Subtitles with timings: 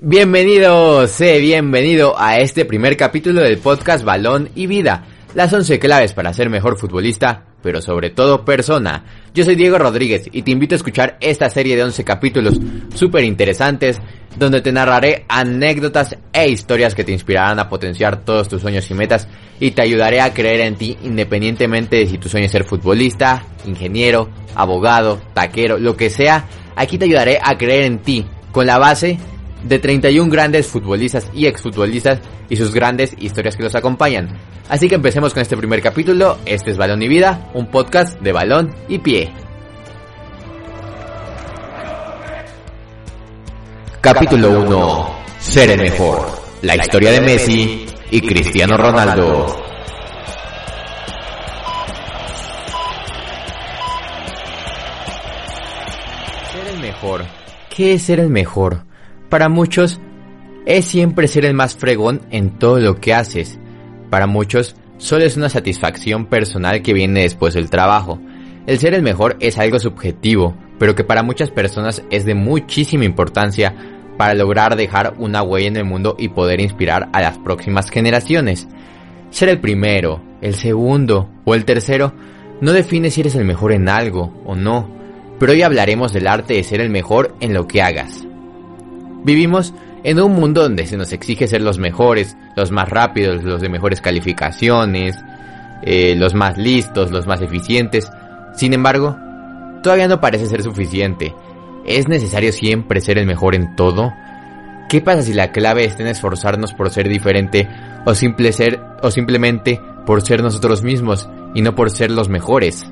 [0.00, 6.12] Bienvenido, sé bienvenido a este primer capítulo del podcast Balón y Vida, las 11 claves
[6.12, 9.04] para ser mejor futbolista, pero sobre todo persona.
[9.34, 12.60] Yo soy Diego Rodríguez y te invito a escuchar esta serie de 11 capítulos
[12.94, 14.00] súper interesantes,
[14.36, 18.94] donde te narraré anécdotas e historias que te inspirarán a potenciar todos tus sueños y
[18.94, 19.26] metas
[19.58, 23.44] y te ayudaré a creer en ti independientemente de si tu sueño es ser futbolista,
[23.66, 26.46] ingeniero, abogado, taquero, lo que sea,
[26.76, 29.18] aquí te ayudaré a creer en ti con la base
[29.64, 34.38] de 31 grandes futbolistas y exfutbolistas y sus grandes historias que los acompañan.
[34.68, 36.38] Así que empecemos con este primer capítulo.
[36.44, 39.32] Este es Balón y Vida, un podcast de balón y pie.
[44.00, 45.18] Capítulo 1.
[45.40, 46.26] Ser el mejor.
[46.62, 49.46] La historia de Messi y Cristiano Ronaldo.
[56.52, 57.24] Ser el mejor.
[57.68, 58.84] ¿Qué es ser el mejor?
[59.28, 60.00] Para muchos
[60.64, 63.58] es siempre ser el más fregón en todo lo que haces.
[64.10, 68.18] Para muchos solo es una satisfacción personal que viene después del trabajo.
[68.66, 73.04] El ser el mejor es algo subjetivo, pero que para muchas personas es de muchísima
[73.04, 73.74] importancia
[74.16, 78.66] para lograr dejar una huella en el mundo y poder inspirar a las próximas generaciones.
[79.30, 82.14] Ser el primero, el segundo o el tercero
[82.60, 84.90] no define si eres el mejor en algo o no,
[85.38, 88.26] pero hoy hablaremos del arte de ser el mejor en lo que hagas.
[89.24, 89.74] Vivimos
[90.04, 93.68] en un mundo donde se nos exige ser los mejores, los más rápidos, los de
[93.68, 95.16] mejores calificaciones,
[95.82, 98.10] eh, los más listos, los más eficientes.
[98.54, 99.16] Sin embargo,
[99.82, 101.34] todavía no parece ser suficiente.
[101.84, 104.12] ¿Es necesario siempre ser el mejor en todo?
[104.88, 107.68] ¿Qué pasa si la clave está en esforzarnos por ser diferente
[108.06, 112.86] o, o simplemente por ser nosotros mismos y no por ser los mejores?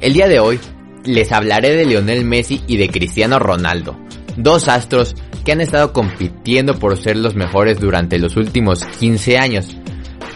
[0.00, 0.58] El día de hoy
[1.04, 3.96] les hablaré de Lionel Messi y de Cristiano Ronaldo,
[4.42, 9.76] dos astros que han estado compitiendo por ser los mejores durante los últimos 15 años.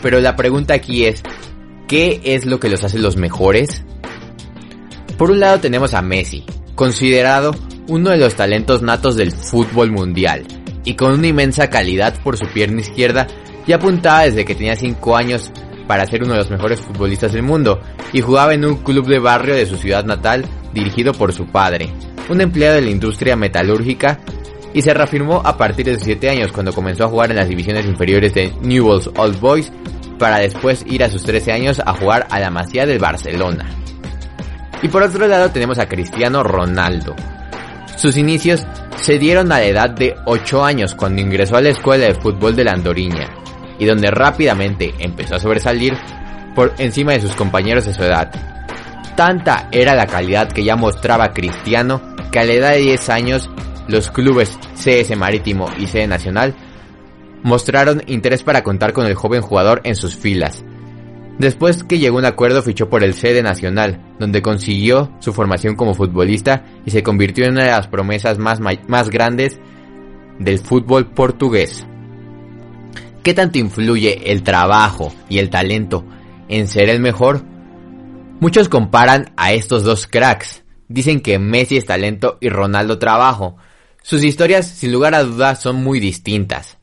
[0.03, 1.23] Pero la pregunta aquí es,
[1.89, 3.85] ¿qué es lo que los hace los mejores?
[5.19, 7.55] Por un lado tenemos a Messi, considerado
[7.89, 10.45] uno de los talentos natos del fútbol mundial,
[10.85, 13.27] y con una inmensa calidad por su pierna izquierda,
[13.67, 15.51] ya apuntaba desde que tenía 5 años
[15.87, 17.81] para ser uno de los mejores futbolistas del mundo,
[18.13, 21.91] y jugaba en un club de barrio de su ciudad natal dirigido por su padre,
[22.29, 24.21] un empleado de la industria metalúrgica
[24.73, 27.49] y se reafirmó a partir de sus 7 años cuando comenzó a jugar en las
[27.49, 29.73] divisiones inferiores de Newell's Old Boys
[30.19, 33.67] para después ir a sus 13 años a jugar a la Masía del Barcelona.
[34.83, 37.15] Y por otro lado tenemos a Cristiano Ronaldo.
[37.97, 42.07] Sus inicios se dieron a la edad de 8 años cuando ingresó a la escuela
[42.07, 43.29] de fútbol de la Andoriña
[43.79, 45.97] y donde rápidamente empezó a sobresalir
[46.55, 48.31] por encima de sus compañeros de su edad.
[49.17, 53.49] Tanta era la calidad que ya mostraba Cristiano que a la edad de 10 años
[53.87, 56.57] los clubes CS Marítimo y CS Nacional
[57.45, 60.65] mostraron interés para contar con el joven jugador en sus filas.
[61.39, 65.95] Después que llegó un acuerdo fichó por el CD Nacional, donde consiguió su formación como
[65.95, 69.61] futbolista y se convirtió en una de las promesas más, más grandes
[70.41, 71.87] del fútbol portugués.
[73.23, 76.05] ¿Qué tanto influye el trabajo y el talento
[76.49, 77.45] en ser el mejor?
[78.41, 80.64] Muchos comparan a estos dos cracks.
[80.95, 83.57] Dicen que Messi es talento y Ronaldo trabajo.
[84.01, 86.79] Sus historias, sin lugar a dudas, son muy distintas.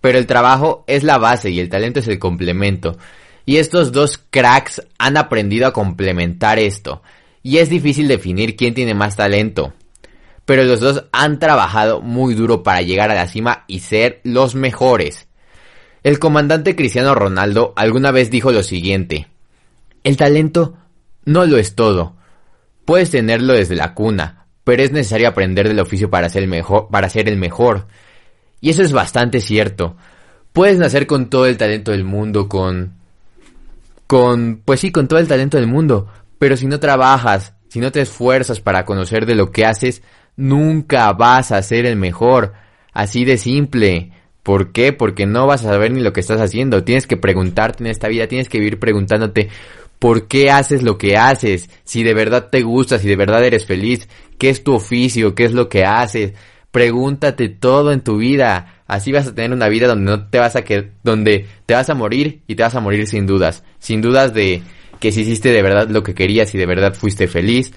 [0.00, 2.96] Pero el trabajo es la base y el talento es el complemento.
[3.44, 7.02] Y estos dos cracks han aprendido a complementar esto.
[7.42, 9.74] Y es difícil definir quién tiene más talento.
[10.46, 14.54] Pero los dos han trabajado muy duro para llegar a la cima y ser los
[14.54, 15.28] mejores.
[16.02, 19.26] El comandante Cristiano Ronaldo alguna vez dijo lo siguiente.
[20.02, 20.78] El talento
[21.26, 22.16] no lo es todo.
[22.88, 26.88] Puedes tenerlo desde la cuna, pero es necesario aprender del oficio para ser el mejor,
[26.90, 27.86] para ser el mejor.
[28.62, 29.94] Y eso es bastante cierto.
[30.54, 32.94] Puedes nacer con todo el talento del mundo, con
[34.06, 37.92] con pues sí, con todo el talento del mundo, pero si no trabajas, si no
[37.92, 40.00] te esfuerzas para conocer de lo que haces,
[40.36, 42.54] nunca vas a ser el mejor.
[42.94, 44.12] Así de simple.
[44.42, 44.94] ¿Por qué?
[44.94, 46.84] Porque no vas a saber ni lo que estás haciendo.
[46.84, 49.50] Tienes que preguntarte en esta vida, tienes que vivir preguntándote
[49.98, 53.66] por qué haces lo que haces, si de verdad te gusta, si de verdad eres
[53.66, 54.08] feliz,
[54.38, 56.34] qué es tu oficio, qué es lo que haces.
[56.70, 58.82] Pregúntate todo en tu vida.
[58.86, 60.64] Así vas a tener una vida donde no te vas a
[61.02, 64.62] donde te vas a morir y te vas a morir sin dudas, sin dudas de
[65.00, 67.72] que si hiciste de verdad lo que querías y de verdad fuiste feliz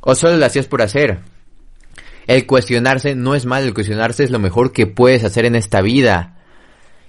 [0.00, 1.20] o solo lo hacías por hacer.
[2.26, 5.80] El cuestionarse no es malo, el cuestionarse es lo mejor que puedes hacer en esta
[5.80, 6.38] vida.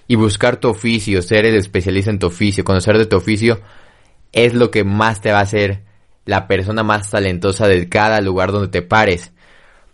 [0.07, 3.61] Y buscar tu oficio, ser el especialista en tu oficio, conocer de tu oficio,
[4.33, 5.83] es lo que más te va a hacer
[6.25, 9.31] la persona más talentosa de cada lugar donde te pares.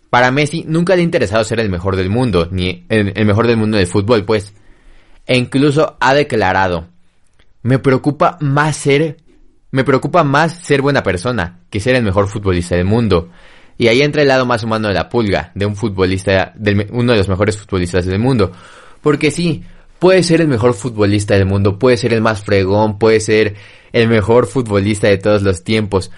[0.10, 3.48] Para Messi nunca le ha interesado ser el mejor del mundo, ni el, el mejor
[3.48, 4.54] del mundo del fútbol, pues.
[5.28, 6.88] E incluso ha declarado,
[7.62, 9.18] me preocupa más ser,
[9.72, 13.30] me preocupa más ser buena persona que ser el mejor futbolista del mundo.
[13.78, 17.14] Y ahí entra el lado más humano de la pulga, de un futbolista, de uno
[17.14, 18.52] de los mejores futbolistas del mundo.
[19.02, 19.64] Porque sí,
[20.00, 23.56] puede ser el mejor futbolista del mundo, puede ser el más fregón, puede ser
[23.92, 26.12] el mejor futbolista de todos los tiempos.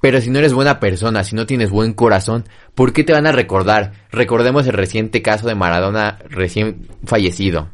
[0.00, 2.44] Pero si no eres buena persona, si no tienes buen corazón,
[2.74, 3.92] ¿por qué te van a recordar?
[4.10, 7.68] Recordemos el reciente caso de Maradona recién fallecido.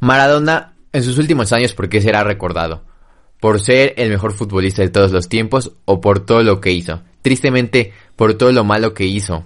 [0.00, 2.82] Maradona, en sus últimos años, ¿por qué será recordado?
[3.40, 7.02] ¿Por ser el mejor futbolista de todos los tiempos o por todo lo que hizo?
[7.22, 9.44] Tristemente, por todo lo malo que hizo.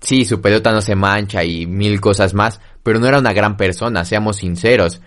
[0.00, 3.56] Sí, su pelota no se mancha y mil cosas más, pero no era una gran
[3.56, 5.00] persona, seamos sinceros.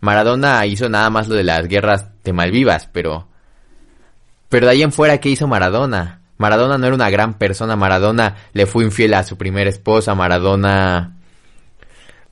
[0.00, 3.28] Maradona hizo nada más lo de las guerras de Malvivas, pero...
[4.48, 6.20] Pero de ahí en fuera, ¿qué hizo Maradona?
[6.38, 11.16] Maradona no era una gran persona, Maradona le fue infiel a su primera esposa, Maradona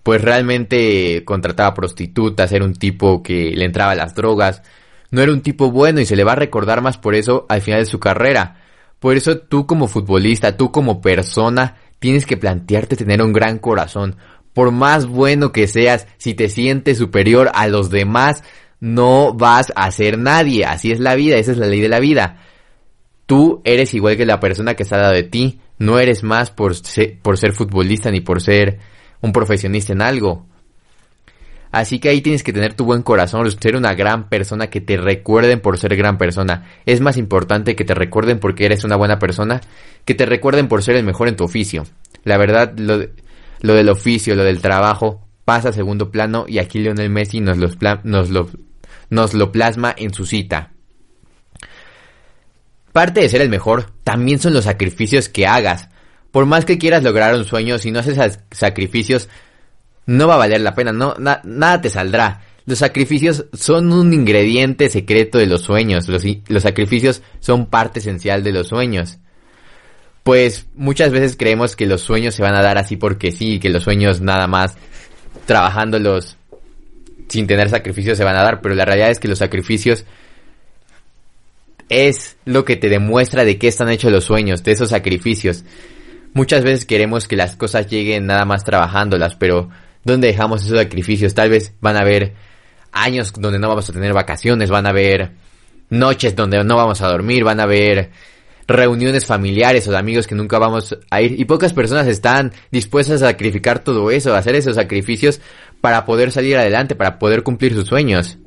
[0.05, 4.63] pues realmente contrataba prostitutas, era un tipo que le entraba a las drogas,
[5.11, 7.63] no era un tipo bueno y se le va a recordar más por eso al
[7.63, 8.57] final de su carrera.
[9.01, 14.17] Por eso tú como futbolista, tú como persona, tienes que plantearte tener un gran corazón,
[14.55, 18.43] por más bueno que seas, si te sientes superior a los demás,
[18.81, 20.65] no vas a ser nadie.
[20.65, 22.39] Así es la vida, esa es la ley de la vida.
[23.27, 25.61] Tú eres igual que la persona que está al lado de ti.
[25.79, 28.79] No eres más por ser, por ser futbolista ni por ser
[29.21, 30.47] un profesionista en algo.
[31.73, 34.97] Así que ahí tienes que tener tu buen corazón, ser una gran persona, que te
[34.97, 36.71] recuerden por ser gran persona.
[36.87, 39.61] Es más importante que te recuerden porque eres una buena persona,
[40.05, 41.85] que te recuerden por ser el mejor en tu oficio.
[42.23, 43.01] La verdad, lo,
[43.65, 47.57] lo del oficio, lo del trabajo, pasa a segundo plano y aquí Lionel Messi nos,
[47.57, 48.31] nos,
[49.35, 50.73] lo, plasma en su cita.
[52.93, 55.89] Parte de ser el mejor también son los sacrificios que hagas.
[56.31, 59.31] Por más que quieras lograr un sueño, si no haces sacrificios,
[60.05, 62.43] no va a valer la pena, no, nada te saldrá.
[62.67, 66.07] Los sacrificios son un ingrediente secreto de los sueños.
[66.09, 69.21] Los sacrificios son parte esencial de los sueños
[70.25, 73.69] pues muchas veces creemos que los sueños se van a dar así porque sí, que
[73.69, 74.75] los sueños nada más
[75.47, 76.39] trabajándolos
[77.29, 80.05] sin tener sacrificios se van a dar, pero la realidad es que los sacrificios
[81.91, 85.65] es lo que te demuestra de qué están hechos los sueños, de esos sacrificios.
[86.33, 89.69] Muchas veces queremos que las cosas lleguen nada más trabajándolas, pero
[90.05, 91.35] ¿dónde dejamos esos sacrificios?
[91.35, 92.33] Tal vez van a haber
[92.93, 95.33] años donde no vamos a tener vacaciones, van a haber
[95.91, 98.11] noches donde no vamos a dormir, van a haber
[98.67, 103.23] reuniones familiares o de amigos que nunca vamos a ir y pocas personas están dispuestas
[103.23, 105.41] a sacrificar todo eso, a hacer esos sacrificios
[105.81, 108.39] para poder salir adelante, para poder cumplir sus sueños.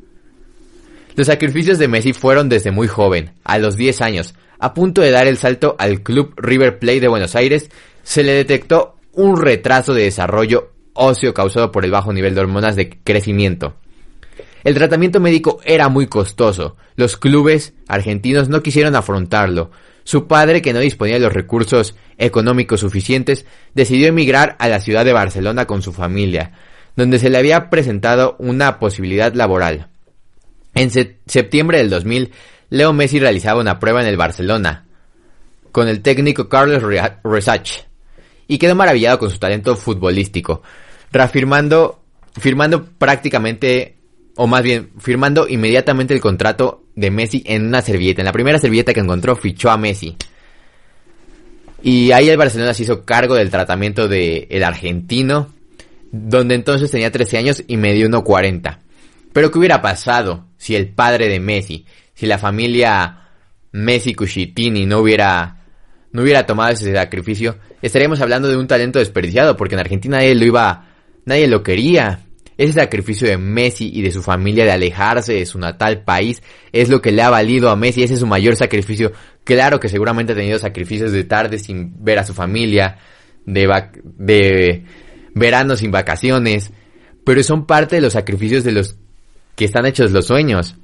[1.16, 5.12] Los sacrificios de Messi fueron desde muy joven, a los 10 años, a punto de
[5.12, 7.70] dar el salto al club River Plate de Buenos Aires,
[8.04, 12.76] se le detectó un retraso de desarrollo óseo causado por el bajo nivel de hormonas
[12.76, 13.76] de crecimiento.
[14.64, 16.76] El tratamiento médico era muy costoso.
[16.96, 19.72] Los clubes argentinos no quisieron afrontarlo.
[20.08, 25.04] Su padre, que no disponía de los recursos económicos suficientes, decidió emigrar a la ciudad
[25.04, 26.54] de Barcelona con su familia,
[26.96, 29.90] donde se le había presentado una posibilidad laboral.
[30.74, 32.32] En septiembre del 2000,
[32.70, 34.86] Leo Messi realizaba una prueba en el Barcelona,
[35.74, 36.84] con el técnico Carlos
[37.26, 37.70] Resach,
[38.48, 40.62] y quedó maravillado con su talento futbolístico,
[41.12, 42.00] reafirmando
[42.32, 43.98] firmando prácticamente
[44.38, 48.22] o más bien firmando inmediatamente el contrato de Messi en una servilleta.
[48.22, 50.18] En la primera servilleta que encontró fichó a Messi.
[51.84, 55.54] Y ahí el Barcelona se hizo cargo del tratamiento del el argentino,
[56.12, 58.80] donde entonces tenía 13 años y dio 1.40.
[59.32, 61.86] Pero ¿qué hubiera pasado si el padre de Messi,
[62.16, 63.28] si la familia
[63.72, 65.66] Messi Cucitini no hubiera,
[66.12, 67.58] no hubiera tomado ese sacrificio?
[67.84, 70.88] Estaríamos hablando de un talento desperdiciado, porque en Argentina él lo iba,
[71.26, 72.22] nadie lo quería.
[72.58, 76.90] Ese sacrificio de Messi y de su familia de alejarse de su natal país es
[76.90, 79.12] lo que le ha valido a Messi, ese es su mayor sacrificio.
[79.44, 82.98] Claro que seguramente ha tenido sacrificios de tarde sin ver a su familia,
[83.46, 83.68] de,
[84.04, 84.84] de
[85.36, 86.72] veranos sin vacaciones,
[87.24, 88.98] pero son parte de los sacrificios de los
[89.56, 90.76] que están hechos los sueños.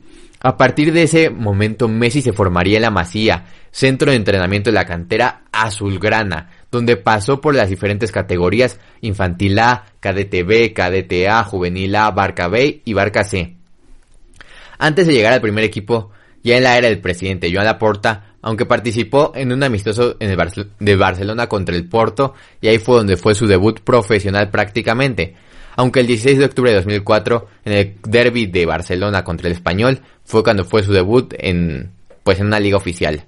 [0.41, 4.75] A partir de ese momento Messi se formaría en la Masía, centro de entrenamiento de
[4.75, 11.43] la cantera azulgrana, donde pasó por las diferentes categorías infantil A, cadete B, cadete A,
[11.43, 13.55] juvenil A, barca B y barca C.
[14.79, 16.11] Antes de llegar al primer equipo,
[16.43, 20.67] ya en la era del presidente Joan Laporta, aunque participó en un amistoso en el
[20.79, 25.35] de Barcelona contra el Porto, y ahí fue donde fue su debut profesional prácticamente,
[25.75, 30.01] aunque el 16 de octubre de 2004, en el derby de Barcelona contra el Español,
[30.25, 31.91] fue cuando fue su debut en,
[32.23, 33.25] pues en una liga oficial.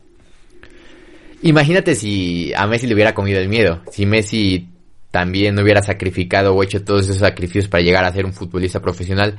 [1.42, 4.70] Imagínate si a Messi le hubiera comido el miedo, si Messi
[5.12, 8.82] también no hubiera sacrificado o hecho todos esos sacrificios para llegar a ser un futbolista
[8.82, 9.38] profesional,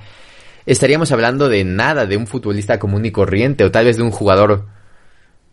[0.65, 4.11] estaríamos hablando de nada, de un futbolista común y corriente, o tal vez de un
[4.11, 4.67] jugador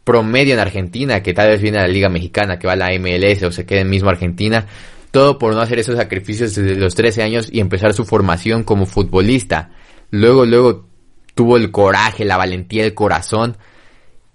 [0.03, 2.89] promedio en Argentina, que tal vez viene a la Liga Mexicana, que va a la
[2.99, 4.65] MLS o se quede en mismo Argentina,
[5.11, 8.85] todo por no hacer esos sacrificios desde los 13 años y empezar su formación como
[8.85, 9.71] futbolista.
[10.09, 10.87] Luego, luego
[11.35, 13.57] tuvo el coraje, la valentía, el corazón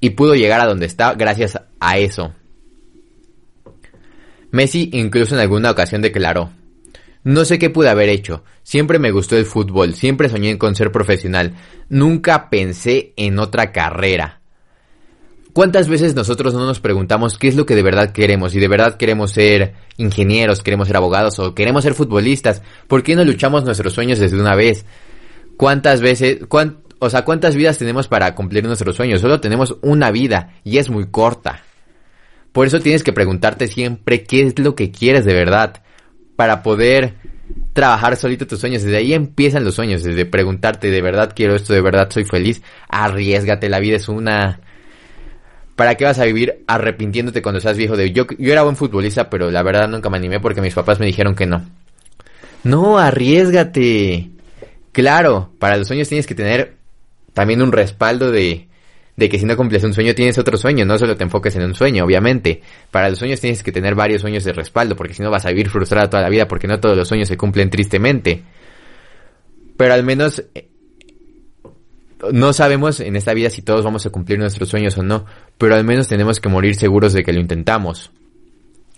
[0.00, 2.32] y pudo llegar a donde está gracias a eso.
[4.50, 6.50] Messi incluso en alguna ocasión declaró,
[7.24, 10.90] no sé qué pude haber hecho, siempre me gustó el fútbol, siempre soñé con ser
[10.90, 11.54] profesional,
[11.88, 14.40] nunca pensé en otra carrera.
[15.52, 18.52] ¿Cuántas veces nosotros no nos preguntamos qué es lo que de verdad queremos?
[18.52, 23.16] Si de verdad queremos ser ingenieros, queremos ser abogados o queremos ser futbolistas, ¿por qué
[23.16, 24.86] no luchamos nuestros sueños desde una vez?
[25.56, 26.38] ¿Cuántas veces,
[26.98, 29.20] o sea, cuántas vidas tenemos para cumplir nuestros sueños?
[29.20, 31.62] Solo tenemos una vida y es muy corta.
[32.52, 35.82] Por eso tienes que preguntarte siempre qué es lo que quieres de verdad
[36.34, 37.14] para poder
[37.72, 38.82] trabajar solito tus sueños.
[38.82, 42.62] Desde ahí empiezan los sueños, desde preguntarte de verdad quiero esto, de verdad soy feliz.
[42.88, 44.60] Arriesgate, la vida es una...
[45.76, 47.96] ¿Para qué vas a vivir arrepintiéndote cuando seas viejo?
[47.96, 50.98] De yo, yo era buen futbolista, pero la verdad nunca me animé porque mis papás
[50.98, 51.64] me dijeron que no.
[52.64, 54.30] No, arriesgate.
[54.90, 56.77] Claro, para los sueños tienes que tener
[57.38, 58.66] también un respaldo de,
[59.16, 61.62] de que si no cumples un sueño tienes otro sueño, no solo te enfoques en
[61.62, 62.62] un sueño, obviamente.
[62.90, 65.50] Para los sueños tienes que tener varios sueños de respaldo, porque si no vas a
[65.50, 68.42] vivir frustrado toda la vida, porque no todos los sueños se cumplen tristemente.
[69.76, 70.68] Pero al menos eh,
[72.32, 75.24] no sabemos en esta vida si todos vamos a cumplir nuestros sueños o no,
[75.58, 78.10] pero al menos tenemos que morir seguros de que lo intentamos.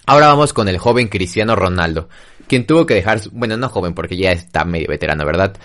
[0.06, 2.08] Ahora vamos con el joven Cristiano Ronaldo,
[2.48, 5.58] quien tuvo que dejar, bueno, no joven porque ya está medio veterano, ¿verdad?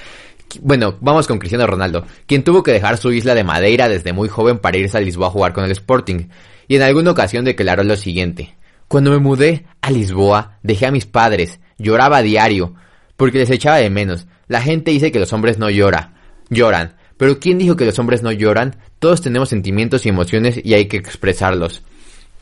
[0.62, 4.30] Bueno, vamos con Cristiano Ronaldo, quien tuvo que dejar su isla de Madeira desde muy
[4.30, 6.30] joven para irse a Lisboa a jugar con el Sporting,
[6.68, 8.56] y en alguna ocasión declaró lo siguiente.
[8.88, 12.74] Cuando me mudé a Lisboa, dejé a mis padres, lloraba a diario,
[13.18, 14.28] porque les echaba de menos.
[14.48, 16.14] La gente dice que los hombres no lloran,
[16.50, 18.78] lloran, pero ¿quién dijo que los hombres no lloran?
[19.00, 21.82] Todos tenemos sentimientos y emociones y hay que expresarlos.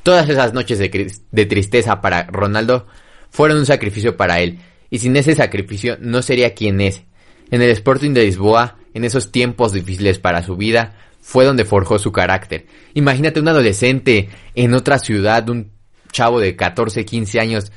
[0.03, 2.87] Todas esas noches de, de tristeza para Ronaldo
[3.29, 7.03] fueron un sacrificio para él, y sin ese sacrificio no sería quien es,
[7.51, 11.97] en el Sporting de Lisboa, en esos tiempos difíciles para su vida, fue donde forjó
[11.99, 12.65] su carácter.
[12.93, 15.71] Imagínate un adolescente en otra ciudad, un
[16.11, 17.71] chavo de 14, 15 años,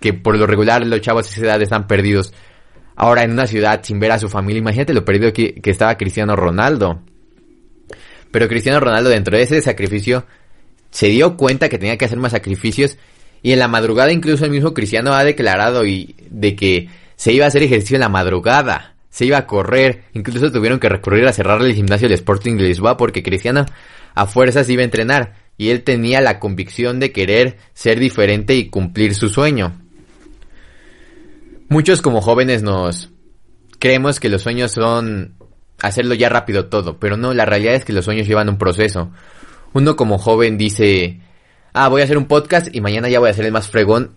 [0.00, 2.34] que por lo regular los chavos de esa edad están perdidos.
[2.94, 5.96] Ahora en una ciudad sin ver a su familia, imagínate lo perdido que, que estaba
[5.96, 7.02] Cristiano Ronaldo.
[8.30, 10.26] Pero Cristiano Ronaldo dentro de ese sacrificio
[10.90, 12.98] se dio cuenta que tenía que hacer más sacrificios
[13.42, 17.46] y en la madrugada incluso el mismo Cristiano ha declarado y de que se iba
[17.46, 21.32] a hacer ejercicio en la madrugada se iba a correr, incluso tuvieron que recurrir a
[21.32, 23.64] cerrar el gimnasio del Sporting de Lisboa porque Cristiano
[24.12, 28.70] a fuerzas iba a entrenar y él tenía la convicción de querer ser diferente y
[28.70, 29.80] cumplir su sueño.
[31.68, 33.12] Muchos como jóvenes nos
[33.78, 35.36] creemos que los sueños son
[35.80, 39.12] hacerlo ya rápido todo, pero no, la realidad es que los sueños llevan un proceso.
[39.74, 41.20] Uno como joven dice,
[41.72, 44.16] ah, voy a hacer un podcast y mañana ya voy a ser el más fregón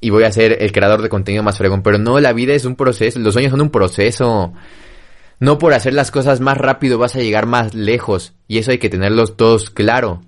[0.00, 1.82] y voy a ser el creador de contenido más fregón.
[1.82, 4.52] Pero no, la vida es un proceso, los sueños son un proceso.
[5.38, 8.34] No por hacer las cosas más rápido vas a llegar más lejos.
[8.48, 10.22] Y eso hay que tenerlos todos claro.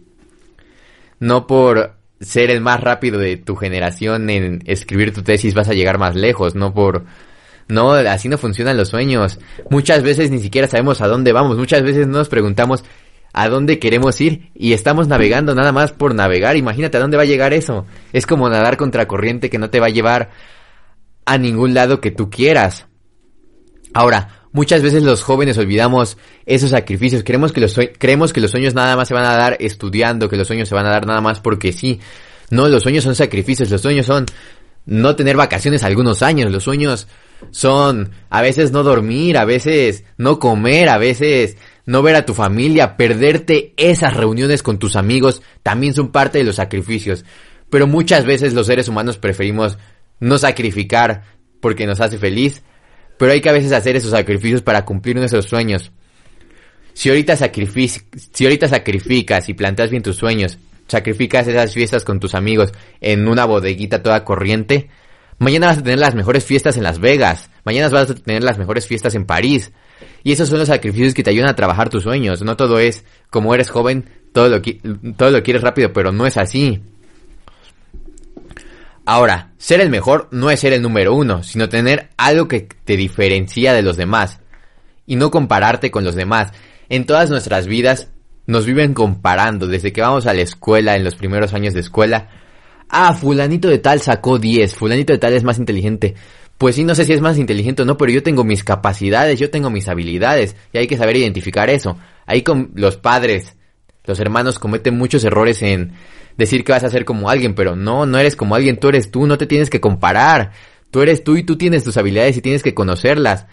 [1.18, 5.74] No por ser el más rápido de tu generación en escribir tu tesis vas a
[5.74, 6.54] llegar más lejos.
[6.54, 7.04] No por...
[7.68, 9.38] No, así no funcionan los sueños.
[9.70, 11.58] Muchas veces ni siquiera sabemos a dónde vamos.
[11.58, 12.82] Muchas veces nos preguntamos,
[13.32, 16.56] a dónde queremos ir y estamos navegando nada más por navegar.
[16.56, 17.86] Imagínate a dónde va a llegar eso.
[18.12, 20.30] Es como nadar contra corriente que no te va a llevar
[21.24, 22.86] a ningún lado que tú quieras.
[23.92, 26.16] Ahora, muchas veces los jóvenes olvidamos
[26.46, 27.22] esos sacrificios.
[27.24, 30.36] Creemos que los, creemos que los sueños nada más se van a dar estudiando, que
[30.36, 32.00] los sueños se van a dar nada más porque sí.
[32.50, 34.26] No, los sueños son sacrificios, los sueños son
[34.86, 37.08] no tener vacaciones algunos años, los sueños
[37.50, 41.58] son a veces no dormir, a veces no comer, a veces
[41.88, 46.44] no ver a tu familia, perderte esas reuniones con tus amigos, también son parte de
[46.44, 47.24] los sacrificios.
[47.70, 49.78] Pero muchas veces los seres humanos preferimos
[50.20, 51.22] no sacrificar
[51.62, 52.62] porque nos hace feliz,
[53.18, 55.90] pero hay que a veces hacer esos sacrificios para cumplir nuestros sueños.
[56.92, 62.34] Si ahorita, si ahorita sacrificas y planteas bien tus sueños, sacrificas esas fiestas con tus
[62.34, 64.90] amigos en una bodeguita toda corriente,
[65.38, 68.58] mañana vas a tener las mejores fiestas en Las Vegas, mañana vas a tener las
[68.58, 69.72] mejores fiestas en París,
[70.22, 72.42] y esos son los sacrificios que te ayudan a trabajar tus sueños.
[72.42, 74.62] No todo es, como eres joven, todo lo,
[75.16, 76.82] todo lo quieres rápido, pero no es así.
[79.04, 82.96] Ahora, ser el mejor no es ser el número uno, sino tener algo que te
[82.96, 84.40] diferencia de los demás.
[85.06, 86.52] Y no compararte con los demás.
[86.90, 88.10] En todas nuestras vidas
[88.46, 92.28] nos viven comparando desde que vamos a la escuela, en los primeros años de escuela.
[92.88, 96.14] Ah, fulanito de tal sacó 10, fulanito de tal es más inteligente.
[96.56, 99.38] Pues sí, no sé si es más inteligente o no, pero yo tengo mis capacidades,
[99.38, 101.96] yo tengo mis habilidades, y hay que saber identificar eso.
[102.26, 103.54] Ahí con los padres,
[104.04, 105.92] los hermanos cometen muchos errores en
[106.36, 109.10] decir que vas a ser como alguien, pero no, no eres como alguien, tú eres
[109.10, 110.52] tú, no te tienes que comparar.
[110.90, 113.46] Tú eres tú y tú tienes tus habilidades y tienes que conocerlas.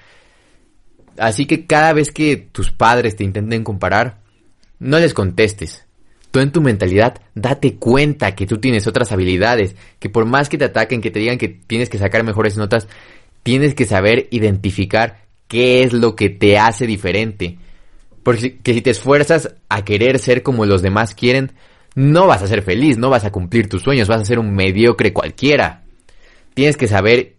[1.18, 4.20] Así que cada vez que tus padres te intenten comparar,
[4.80, 5.85] no les contestes.
[6.36, 10.58] Tú en tu mentalidad date cuenta que tú tienes otras habilidades, que por más que
[10.58, 12.90] te ataquen, que te digan que tienes que sacar mejores notas,
[13.42, 17.58] tienes que saber identificar qué es lo que te hace diferente.
[18.22, 21.54] Porque si te esfuerzas a querer ser como los demás quieren,
[21.96, 24.54] no vas a ser feliz, no vas a cumplir tus sueños, vas a ser un
[24.54, 25.84] mediocre cualquiera.
[26.54, 27.36] Tienes que saber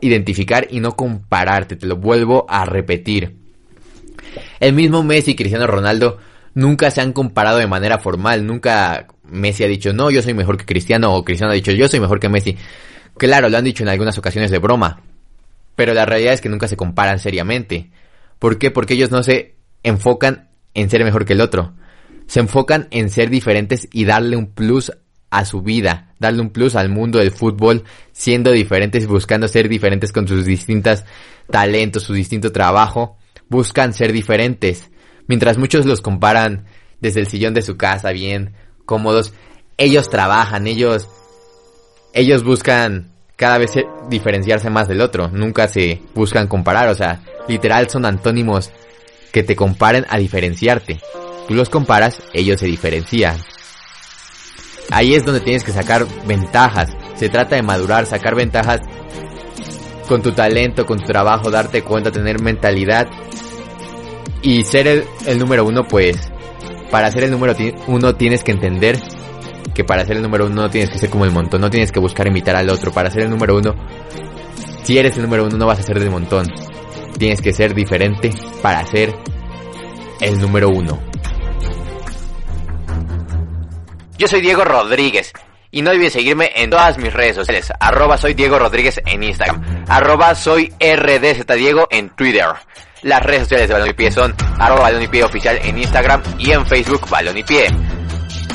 [0.00, 3.36] identificar y no compararte, te lo vuelvo a repetir.
[4.60, 6.20] El mismo Messi y Cristiano Ronaldo
[6.54, 10.56] nunca se han comparado de manera formal, nunca Messi ha dicho, no, yo soy mejor
[10.56, 12.56] que Cristiano, o Cristiano ha dicho, yo soy mejor que Messi.
[13.16, 15.02] Claro, lo han dicho en algunas ocasiones de broma,
[15.76, 17.90] pero la realidad es que nunca se comparan seriamente.
[18.38, 18.70] ¿Por qué?
[18.70, 21.74] Porque ellos no se enfocan en ser mejor que el otro.
[22.26, 24.92] Se enfocan en ser diferentes y darle un plus
[25.30, 30.12] a su vida, darle un plus al mundo del fútbol, siendo diferentes, buscando ser diferentes
[30.12, 31.04] con sus distintos
[31.50, 34.90] talentos, su distinto trabajo, buscan ser diferentes.
[35.28, 36.64] Mientras muchos los comparan
[37.00, 38.54] desde el sillón de su casa, bien
[38.84, 39.32] cómodos,
[39.76, 41.08] ellos trabajan, ellos,
[42.14, 43.72] ellos buscan cada vez
[44.08, 48.72] diferenciarse más del otro, nunca se buscan comparar, o sea, literal son antónimos
[49.30, 50.98] que te comparen a diferenciarte.
[51.46, 53.38] Tú los comparas, ellos se diferencian.
[54.90, 56.90] Ahí es donde tienes que sacar ventajas.
[57.16, 58.80] Se trata de madurar, sacar ventajas
[60.08, 63.06] con tu talento, con tu trabajo, darte cuenta, tener mentalidad
[64.42, 66.30] y ser el, número uno, pues,
[66.90, 67.54] para ser el número
[67.86, 68.98] uno tienes que entender
[69.74, 71.92] que para ser el número uno no tienes que ser como el montón, no tienes
[71.92, 72.92] que buscar imitar al otro.
[72.92, 73.74] Para ser el número uno,
[74.82, 76.46] si eres el número uno no vas a ser del montón.
[77.18, 78.30] Tienes que ser diferente
[78.62, 79.14] para ser
[80.20, 80.98] el número uno.
[84.18, 85.32] Yo soy Diego Rodríguez.
[85.70, 87.72] Y no olvides seguirme en todas mis redes sociales.
[87.78, 89.84] Arroba soy Diego Rodríguez en Instagram.
[89.88, 92.46] Arroba soy RDZ Diego en Twitter.
[93.02, 96.22] Las redes sociales de Balón y Pie son arroba Balón y Pie oficial en Instagram
[96.38, 97.66] y en Facebook Balón y Pie.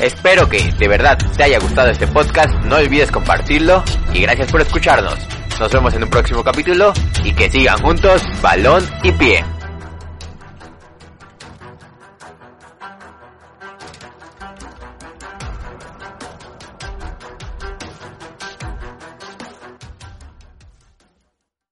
[0.00, 4.60] Espero que de verdad te haya gustado este podcast, no olvides compartirlo y gracias por
[4.60, 5.16] escucharnos.
[5.58, 9.44] Nos vemos en un próximo capítulo y que sigan juntos Balón y Pie.